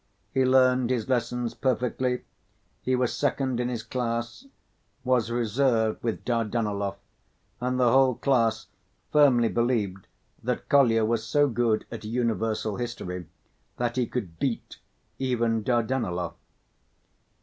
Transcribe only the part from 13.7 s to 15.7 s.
that he could "beat" even